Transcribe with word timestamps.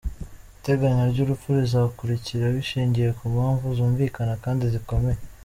Iteganya 0.59 1.03
ry’urupfu 1.11 1.47
ruzakurikira 1.57 2.45
bishingiye 2.55 3.09
ku 3.17 3.23
mpamvu 3.33 3.65
zumvikana 3.77 4.33
kandi 4.43 4.63
zikomeye. 4.73 5.19